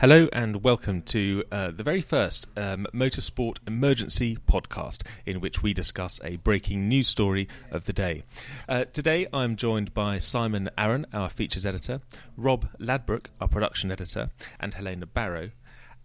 [0.00, 5.72] Hello and welcome to uh, the very first um, Motorsport Emergency podcast, in which we
[5.72, 8.22] discuss a breaking news story of the day.
[8.68, 12.00] Uh, today I'm joined by Simon Arron, our features editor,
[12.36, 14.28] Rob Ladbrook, our production editor,
[14.60, 15.52] and Helena Barrow,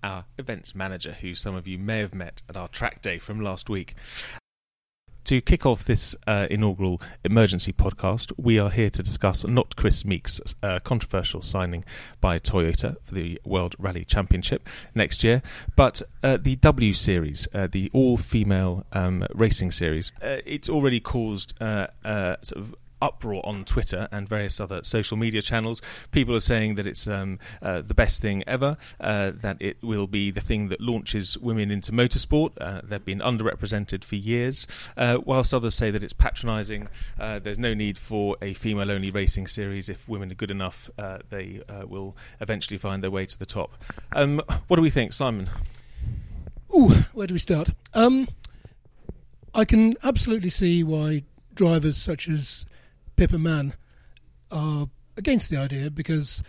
[0.02, 3.41] our events manager, who some of you may have met at our track day from
[3.41, 3.96] last week.
[5.31, 10.04] To kick off this uh, inaugural emergency podcast, we are here to discuss not Kris
[10.04, 11.85] Meeke's uh, controversial signing
[12.20, 15.41] by Toyota for the World Rally Championship next year,
[15.77, 20.12] but uh, the W Series, uh, the all female um, racing series.
[20.21, 21.87] Uh, it's already caused uh,
[22.41, 25.82] sort of uproar on Twitter and various other social media channels.
[26.12, 30.08] People are saying that it's um, uh, the best thing ever, uh, that it will
[30.08, 32.52] be the thing that launches women into motorsport.
[32.60, 36.88] Uh, they've been underrepresented for years, uh, whilst others say that it's patronising.
[37.20, 39.90] Uh, there's no need for a female only racing series.
[39.90, 43.71] If women are good enough, uh, they will eventually find their way to the top.
[44.13, 45.49] Um, what do we think, Simon?
[46.76, 47.71] Ooh, where do we start?
[47.93, 48.27] Um,
[49.54, 52.65] I can absolutely see why drivers such as
[53.22, 53.76] Pippa Mann
[54.50, 56.41] are against the idea because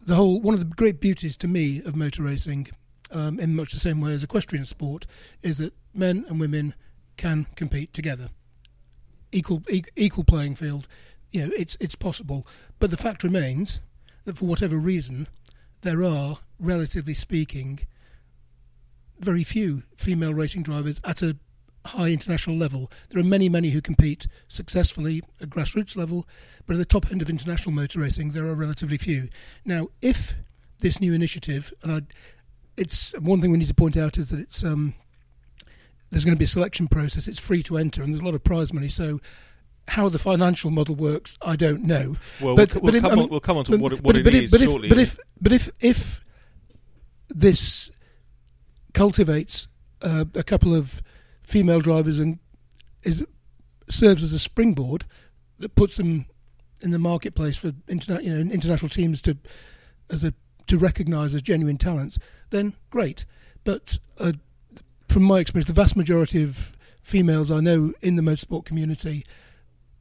[0.00, 2.68] the whole one of the great beauties to me of motor racing,
[3.10, 5.06] um, in much the same way as equestrian sport,
[5.42, 6.72] is that men and women
[7.18, 8.30] can compete together,
[9.30, 10.88] equal e- equal playing field.
[11.32, 12.46] You know, it's it's possible,
[12.78, 13.82] but the fact remains
[14.24, 15.28] that for whatever reason,
[15.82, 17.80] there are, relatively speaking,
[19.20, 21.36] very few female racing drivers at a
[21.86, 22.90] high international level.
[23.10, 26.26] There are many, many who compete successfully at grassroots level,
[26.66, 29.28] but at the top end of international motor racing, there are relatively few.
[29.64, 30.34] Now, if
[30.80, 32.02] this new initiative, and I,
[32.76, 34.94] it's one thing we need to point out is that it's um,
[36.10, 37.26] there's going to be a selection process.
[37.26, 38.88] It's free to enter, and there's a lot of prize money.
[38.88, 39.20] So.
[39.88, 42.16] How the financial model works, I don't know.
[42.42, 44.16] Well, but, we'll, we'll, come, I mean, on, we'll come on to but, what, what
[44.16, 44.88] but, it is but if, shortly.
[44.88, 46.20] But if, but if, if
[47.28, 47.92] this
[48.94, 49.68] cultivates
[50.02, 51.00] uh, a couple of
[51.46, 52.38] female drivers and
[53.02, 53.24] is
[53.88, 55.04] serves as a springboard
[55.58, 56.26] that puts them
[56.82, 59.38] in the marketplace for interna- you know, international teams to
[60.10, 60.34] as a
[60.66, 62.18] to recognise as genuine talents,
[62.50, 63.24] then great.
[63.62, 64.32] But uh,
[65.08, 69.24] from my experience, the vast majority of females I know in the motorsport community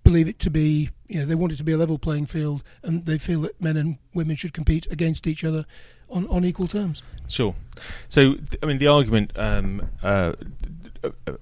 [0.04, 2.64] believe it to be, you know, they want it to be a level playing field,
[2.84, 5.66] and they feel that men and women should compete against each other
[6.10, 7.02] on, on equal terms.
[7.28, 7.56] Sure.
[8.08, 10.34] So, I mean, the argument um, uh,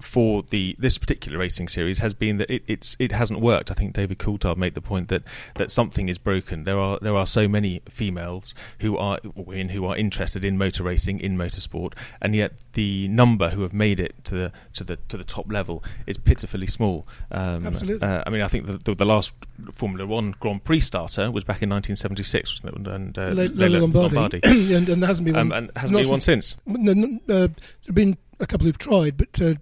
[0.00, 3.70] for the this particular racing series has been that it, it's it hasn't worked.
[3.70, 5.22] I think David Coulthard made the point that,
[5.56, 6.64] that something is broken.
[6.64, 10.82] There are there are so many females who are women who are interested in motor
[10.82, 14.96] racing in motorsport, and yet the number who have made it to the to the
[15.08, 17.06] to the top level is pitifully small.
[17.30, 18.06] Um, Absolutely.
[18.06, 19.32] Uh, I mean, I think the, the, the, last
[19.72, 22.92] Formula One Grand Prix starter was back in 1976, wasn't it?
[22.92, 24.40] And uh, Lombardi, Lombardi.
[24.44, 26.56] and, and, there hasn't been um, one, and hasn't been one since.
[26.66, 27.48] No, no, uh,
[27.92, 29.54] been a couple who've tried, but uh,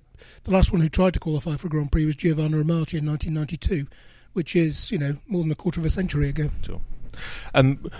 [0.44, 3.06] the last one who tried to qualify for a Grand Prix was Giovanna Amati in
[3.06, 3.86] 1992,
[4.32, 6.50] which is you know more than a quarter of a century ago.
[6.64, 6.80] Sure.
[7.54, 7.90] Um,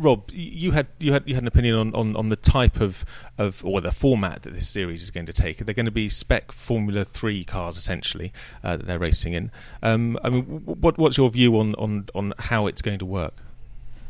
[0.00, 3.04] Rob, you had you had you had an opinion on, on, on the type of,
[3.36, 5.60] of or the format that this series is going to take.
[5.60, 8.32] Are They're going to be spec Formula Three cars essentially
[8.64, 9.50] uh, that they're racing in.
[9.82, 13.34] Um, I mean, what what's your view on, on, on how it's going to work?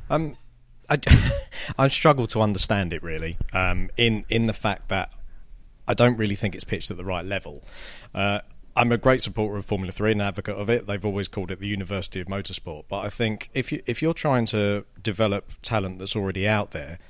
[0.08, 0.36] Um,
[0.88, 1.00] I
[1.78, 3.36] I struggle to understand it really.
[3.52, 5.12] Um, in in the fact that
[5.90, 7.64] I don't really think it's pitched at the right level.
[8.14, 8.38] Uh,
[8.76, 10.86] I'm a great supporter of Formula Three and advocate of it.
[10.86, 12.84] They've always called it the University of Motorsport.
[12.88, 17.00] But I think if you if you're trying to develop talent that's already out there,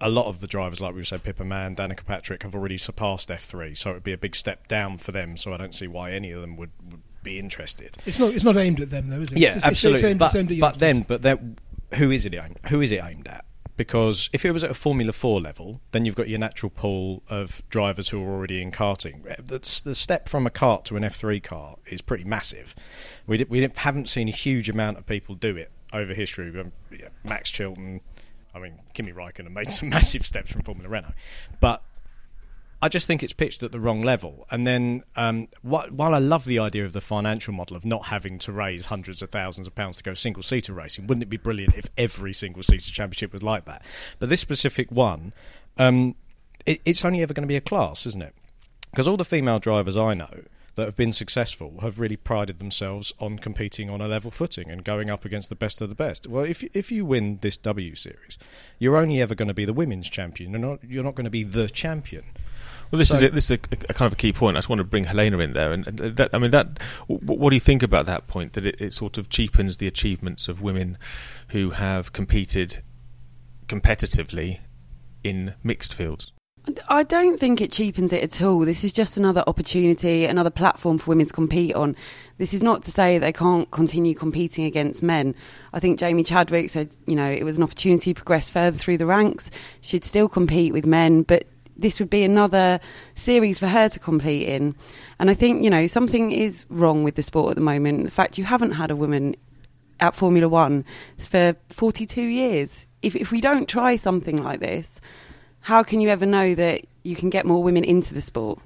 [0.00, 3.28] a lot of the drivers, like we said, Pippa Mann, Danica Patrick, have already surpassed
[3.28, 5.36] F3, so it would be a big step down for them.
[5.36, 7.96] So I don't see why any of them would, would be interested.
[8.04, 9.38] It's not it's not aimed at them though, is it?
[9.38, 10.00] Yeah, it's, absolutely.
[10.00, 12.58] It's aimed, but, it's aimed but then, but who is it aimed?
[12.68, 13.44] Who is it aimed at?
[13.78, 17.22] Because if it was at a Formula 4 level, then you've got your natural pool
[17.30, 19.24] of drivers who are already in karting.
[19.26, 22.74] Eh, the, the step from a kart to an F3 car is pretty massive.
[23.26, 26.52] We, we haven't seen a huge amount of people do it over history.
[27.22, 28.00] Max Chilton,
[28.52, 31.14] I mean, Kimi Raikkonen made some massive steps from Formula Renault.
[31.60, 31.84] But
[32.80, 34.46] I just think it's pitched at the wrong level.
[34.50, 38.06] And then, um, wh- while I love the idea of the financial model of not
[38.06, 41.30] having to raise hundreds of thousands of pounds to go single seater racing, wouldn't it
[41.30, 43.82] be brilliant if every single seater championship was like that?
[44.20, 45.32] But this specific one,
[45.76, 46.14] um,
[46.66, 48.34] it, it's only ever going to be a class, isn't it?
[48.90, 50.42] Because all the female drivers I know
[50.76, 54.84] that have been successful have really prided themselves on competing on a level footing and
[54.84, 56.28] going up against the best of the best.
[56.28, 58.38] Well, if if you win this W series,
[58.78, 60.52] you're only ever going to be the women's champion.
[60.52, 62.26] You're not you're not going to be the champion.
[62.90, 63.34] Well, this So- is it.
[63.34, 64.56] This is a, a kind of a key point.
[64.56, 66.78] I just want to bring Helena in there, and, that, I mean, that.
[67.08, 68.54] w- What do you think about that point?
[68.54, 70.96] That it, it sort of cheapens the achievements of women
[71.48, 72.82] who have competed
[73.66, 74.60] competitively
[75.22, 76.32] in mixed fields.
[76.88, 78.60] I don't think it cheapens it at all.
[78.60, 81.96] This is just another opportunity, another platform for women to compete on.
[82.36, 85.34] This is not to say they can't continue competing against men.
[85.72, 88.98] I think Jamie Chadwick said, you know, it was an opportunity to progress further through
[88.98, 89.50] the ranks.
[89.80, 91.44] She'd still compete with men, but
[91.78, 92.80] this would be another
[93.14, 94.74] series for her to compete in.
[95.18, 98.04] And I think, you know, something is wrong with the sport at the moment.
[98.04, 99.36] The fact you haven't had a woman
[100.00, 100.84] at Formula One
[101.16, 102.86] for 42 years.
[103.02, 105.00] If, if we don't try something like this,
[105.60, 108.60] how can you ever know that you can get more women into the sport?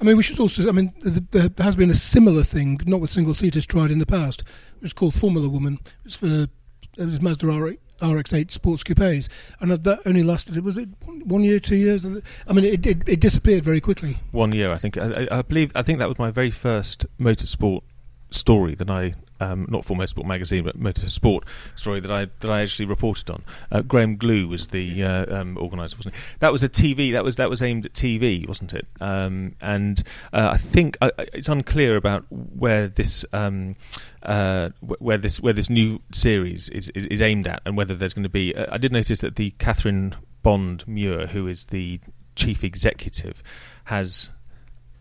[0.00, 0.68] I mean, we should also.
[0.68, 3.92] I mean, th- th- there has been a similar thing, not with single seaters, tried
[3.92, 4.40] in the past.
[4.76, 5.78] It was called Formula Woman.
[5.84, 9.28] It was for it was Mazda RX, RX-8 sports coupes,
[9.60, 10.62] and that only lasted.
[10.64, 10.88] Was it
[11.24, 12.04] one year, two years?
[12.04, 14.18] I mean, it it, it disappeared very quickly.
[14.30, 14.96] One year, I think.
[14.98, 15.72] I I believe.
[15.74, 17.82] I think that was my very first motorsport
[18.30, 21.42] story that I, um, not for Motorsport magazine, but Motorsport
[21.74, 23.42] story that I that I actually reported on.
[23.70, 26.20] Uh, Graham Glue was the uh, um, organizer, wasn't it?
[26.38, 27.12] That was a TV.
[27.12, 28.86] That was that was aimed at TV, wasn't it?
[29.00, 30.02] Um, and
[30.32, 33.24] uh, I think it's unclear about where this.
[33.32, 33.76] Um,
[34.22, 38.14] uh, where this where this new series is, is, is aimed at, and whether there's
[38.14, 38.54] going to be.
[38.54, 41.98] Uh, I did notice that the Catherine Bond Muir, who is the
[42.36, 43.42] chief executive,
[43.86, 44.30] has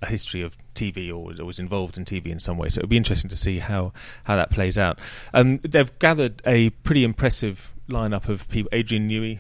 [0.02, 2.70] a history of TV or, or was involved in TV in some way.
[2.70, 3.94] So it'll be interesting to see how,
[4.24, 5.00] how that plays out.
[5.34, 9.40] Um, they've gathered a pretty impressive lineup of people: Adrian Newey,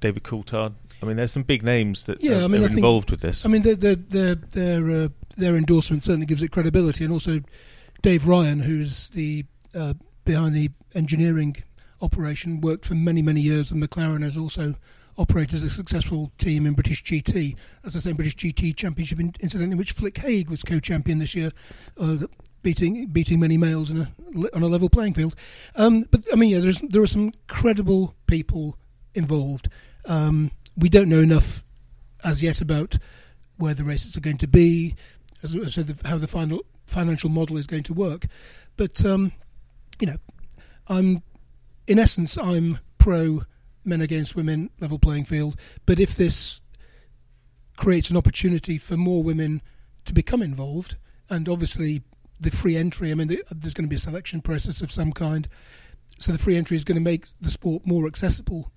[0.00, 0.74] David Coulthard.
[1.02, 3.10] I mean, there's some big names that Yeah, are, I mean, are I think- involved
[3.10, 3.44] with this.
[3.44, 7.40] I mean, their their their their, uh, their endorsement certainly gives it credibility, and also
[8.02, 11.56] Dave Ryan, who's the uh, behind the engineering
[12.00, 14.74] operation, worked for many many years, and McLaren has also
[15.18, 17.56] operated as a successful team in British GT.
[17.82, 21.34] That's the same British GT Championship, in, incident in which Flick Haig was co-champion this
[21.34, 21.50] year.
[21.98, 22.26] Uh,
[22.62, 24.08] Beating beating many males in a,
[24.54, 25.34] on a level playing field,
[25.74, 28.78] um, but I mean, yeah, there's there are some credible people
[29.16, 29.68] involved.
[30.06, 31.64] Um, we don't know enough
[32.22, 32.98] as yet about
[33.56, 34.94] where the races are going to be,
[35.42, 38.26] as, to the, how the final financial model is going to work.
[38.76, 39.32] But um,
[40.00, 40.18] you know,
[40.86, 41.24] I'm
[41.88, 43.42] in essence I'm pro
[43.84, 45.56] men against women level playing field.
[45.86, 46.60] But if this
[47.76, 49.62] creates an opportunity for more women
[50.04, 50.96] to become involved,
[51.28, 52.02] and obviously
[52.38, 55.12] the free entry, I mean, the, there's going to be a selection process of some
[55.12, 55.48] kind.
[56.18, 58.70] So the free entry is going to make the sport more accessible,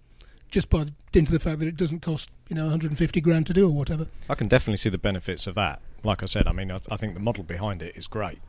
[0.49, 3.53] just by dint of the fact that it doesn't cost you know 150 grand to
[3.53, 4.07] do or whatever.
[4.29, 5.81] I can definitely see the benefits of that.
[6.03, 8.39] Like I said, I mean, I, I think the model behind it is great.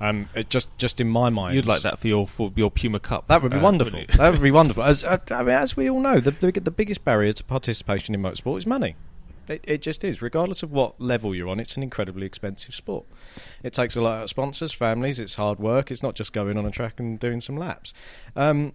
[0.00, 3.00] Um, it just, just in my mind, You'd like that for your for your Puma
[3.00, 3.26] Cup.
[3.28, 4.04] That would be uh, wonderful.
[4.16, 4.82] that would be wonderful.
[4.82, 8.14] As I, I mean, as we all know, the, the the biggest barrier to participation
[8.14, 8.94] in motorsport is money.
[9.48, 11.58] It, it just is, regardless of what level you're on.
[11.58, 13.06] It's an incredibly expensive sport.
[13.62, 15.18] It takes a lot of sponsors, families.
[15.18, 15.90] It's hard work.
[15.90, 17.94] It's not just going on a track and doing some laps.
[18.36, 18.74] Um,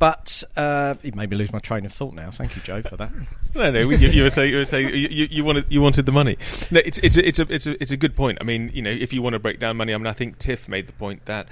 [0.00, 2.32] but uh, it made me lose my train of thought now.
[2.32, 3.12] Thank you, Joe, for that.
[3.54, 3.80] No, no.
[3.80, 6.36] You, you were saying you were saying you, you, you wanted you wanted the money.
[6.70, 8.38] No, it's it's a, it's a it's a it's a good point.
[8.40, 10.38] I mean, you know, if you want to break down money, I mean, I think
[10.38, 11.48] Tiff made the point that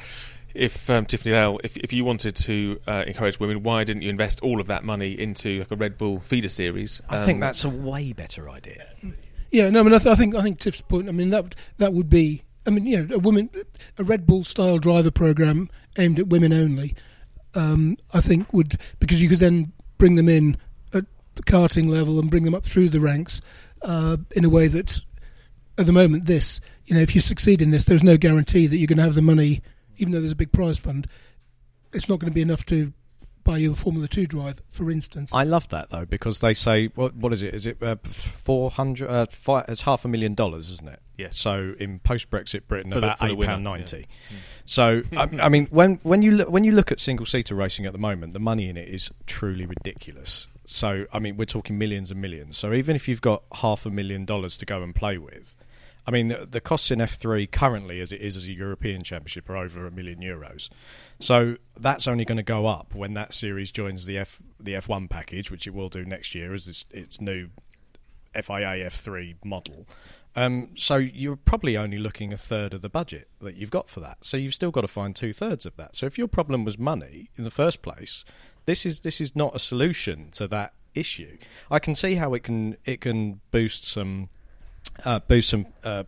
[0.54, 4.11] if um, Tiff Needell, if if you wanted to uh, encourage women, why didn't you
[4.11, 7.00] invest all of that money into like a Red Bull feeder series?
[7.08, 8.87] I think Um, that's a way better idea.
[9.50, 11.08] Yeah, no, I mean, I, th- I think I think Tiff's point.
[11.08, 12.42] I mean, that would- that would be.
[12.66, 13.50] I mean, you know, a woman,
[13.99, 15.68] a Red Bull style driver program
[15.99, 16.94] aimed at women only.
[17.58, 20.56] Um, I think would because you could then bring them in
[20.94, 23.40] at the karting level and bring them up through the ranks
[23.82, 25.00] uh, in a way that,
[25.76, 28.78] at the moment, this you know, if you succeed in this, there's no guarantee that
[28.78, 29.60] you're going to have the money,
[29.98, 31.06] even though there's a big prize fund.
[31.92, 32.94] It's not going to be enough to
[33.49, 35.33] buy you a Formula Two drive, for instance.
[35.33, 37.55] I love that though because they say what what is it?
[37.55, 39.09] Is it uh, four hundred?
[39.09, 41.00] Uh, fi it's half a million dollars, isn't it?
[41.17, 41.37] Yes.
[41.38, 43.71] So in post Brexit Britain, For about for the eight winner, pound yeah.
[43.71, 44.07] ninety.
[44.67, 47.87] So I, I mean, when when you look, when you look at single seater racing
[47.87, 50.49] at the moment, the money in it is truly ridiculous.
[50.67, 52.59] So I mean, we're talking millions and millions.
[52.59, 55.57] So even if you've got half a million dollars to go and play with.
[56.07, 59.49] I mean, the, the costs in F3 currently, as it is as a European Championship,
[59.50, 60.69] are over a million euros.
[61.21, 65.11] So that's only going to go up when that series joins the F the F1
[65.11, 67.50] package, which it will do next year as its, its new
[68.35, 69.87] FIA F3 model.
[70.37, 74.00] Um, so you're probably only looking a third of the budget that you've got for
[74.00, 74.19] that.
[74.25, 75.97] So you've still got to find two thirds of that.
[75.97, 78.25] So if your problem was money in the first place,
[78.67, 81.38] this is this is not a solution to that issue.
[81.71, 84.28] I can see how it can it can boost some
[85.04, 86.04] uh, boost some uh,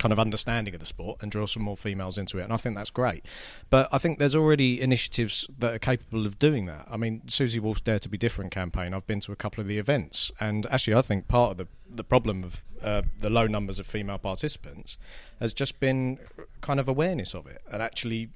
[0.00, 2.44] kind of understanding of the sport and draw some more females into it.
[2.44, 3.24] And I think that's great.
[3.68, 6.88] But I think there's already initiatives that are capable of doing that.
[6.90, 9.68] I mean, Susie Wolff's Dare to Be Different campaign, I've been to a couple of
[9.68, 10.32] the events.
[10.40, 13.86] And actually, I think part of the, the problem of uh, the low numbers of
[13.86, 14.96] female participants
[15.38, 16.18] has just been
[16.62, 18.30] kind of awareness of it and actually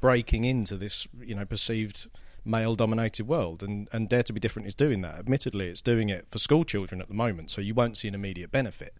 [0.00, 2.08] breaking into this, you know, perceived
[2.48, 5.18] male dominated world and, and Dare to Be Different is doing that.
[5.18, 8.14] Admittedly, it's doing it for school children at the moment, so you won't see an
[8.14, 8.94] immediate benefit.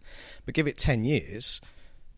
[0.45, 1.59] But give it 10 years,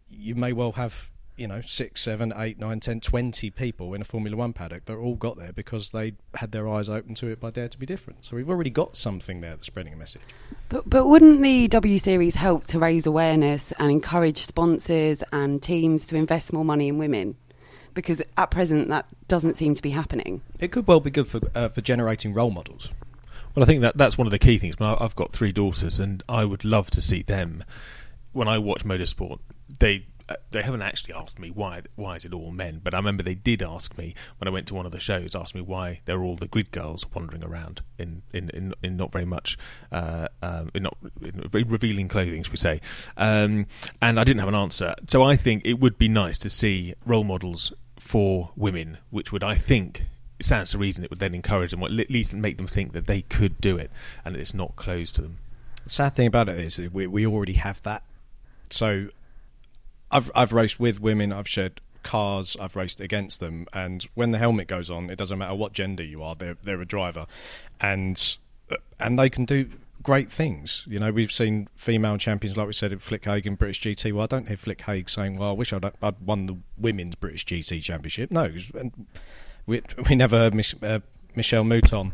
[0.10, 4.06] you may well have, you know, six, seven, eight, nine, ten, twenty people in a
[4.06, 7.40] Formula One paddock that all got there because they had their eyes open to it
[7.40, 8.26] by Dare to Be Different.
[8.26, 10.22] So we've already got something there that's spreading a message.
[10.70, 16.08] But, but wouldn't the W Series help to raise awareness and encourage sponsors and teams
[16.08, 17.36] to invest more money in women?
[17.94, 20.42] Because at present that doesn't seem to be happening.
[20.60, 22.90] It could well be good for uh, for generating role models.
[23.56, 24.76] Well, I think that that's one of the key things.
[24.80, 27.64] I've got three daughters, and I would love to see them.
[28.32, 29.40] When I watch motorsport,
[29.80, 32.98] they uh, they haven't actually asked me why why is it all men, but I
[32.98, 35.60] remember they did ask me when I went to one of the shows, asked me
[35.60, 39.26] why there are all the grid girls wandering around in in, in, in not very
[39.26, 39.58] much
[39.92, 42.80] uh, um, in not in revealing clothing, should we say?
[43.18, 43.66] Um,
[44.02, 44.96] and I didn't have an answer.
[45.08, 49.44] So I think it would be nice to see role models for women, which would,
[49.44, 50.08] I think,
[50.40, 52.94] it stands to reason it would then encourage them, or at least make them think
[52.94, 53.92] that they could do it,
[54.26, 55.38] and it's not closed to them.
[55.84, 58.04] The sad thing about it is we we already have that.
[58.70, 59.10] So,
[60.10, 61.32] I've I've raced with women.
[61.32, 62.58] I've shared cars.
[62.60, 66.04] I've raced against them, and when the helmet goes on, it doesn't matter what gender
[66.04, 66.36] you are.
[66.36, 67.28] They're they're a driver,
[67.80, 68.38] and
[68.72, 69.70] uh, and they can do
[70.02, 70.86] great things.
[70.90, 74.14] You know, we've seen female champions, like we said, at Flick Haig in British GT.
[74.14, 77.16] Well, I don't hear Flick Haig saying, "Well, I wish I'd, I'd won the women's
[77.16, 78.52] British GT championship." No,
[79.66, 81.00] we we never heard Mich- uh,
[81.36, 82.14] Michèle Mouton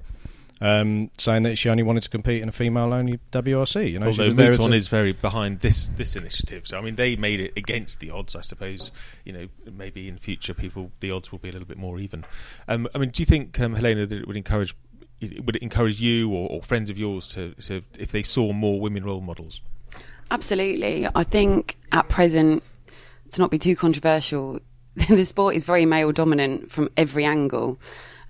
[0.61, 3.91] um, saying that she only wanted to compete in a female-only WRC.
[3.91, 6.67] You know, Although Mouton is very behind this this initiative.
[6.67, 8.35] So I mean, they made it against the odds.
[8.35, 8.91] I suppose
[9.23, 12.25] you know maybe in future people the odds will be a little bit more even.
[12.67, 14.75] Um, I mean, do you think um, Helena that it would encourage
[15.21, 18.79] would it encourage you or, or friends of yours to, to, if they saw more
[18.79, 19.61] women role models?
[20.29, 21.07] Absolutely.
[21.15, 22.63] I think at present,
[23.31, 24.59] to not be too controversial,
[25.09, 27.79] the sport is very male dominant from every angle.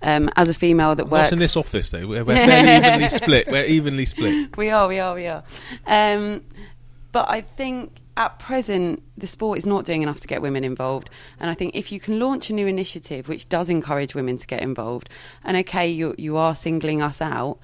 [0.00, 3.48] Um, as a female that works not in this office though, we're, we're evenly split.
[3.48, 4.56] We're evenly split.
[4.56, 5.42] We are, we are, we are.
[5.88, 6.44] Um,
[7.10, 11.08] but I think at present, the sport is not doing enough to get women involved.
[11.38, 14.46] And I think if you can launch a new initiative which does encourage women to
[14.46, 15.08] get involved,
[15.44, 17.60] and okay, you, you are singling us out,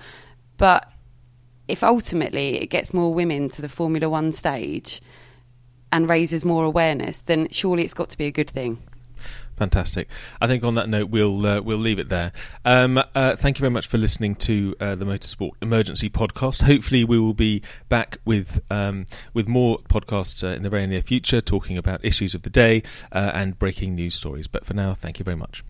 [0.56, 0.90] but
[1.66, 5.02] if ultimately it gets more women to the Formula One stage
[5.90, 8.78] and raises more awareness, then surely it's got to be a good thing.
[9.56, 10.08] Fantastic.
[10.40, 12.32] I think on that note, we'll uh, we'll leave it there.
[12.64, 16.62] Um, uh, thank you very much for listening to uh, the Motorsport Emergency Podcast.
[16.62, 21.02] Hopefully, we will be back with um, with more podcasts uh, in the very near
[21.02, 22.82] future, talking about issues of the day
[23.12, 24.48] uh, and breaking news stories.
[24.48, 25.62] But for now, thank you very much.